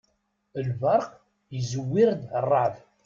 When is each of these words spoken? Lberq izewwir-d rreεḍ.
Lberq 0.67 1.07
izewwir-d 1.59 2.21
rreεḍ. 2.43 2.75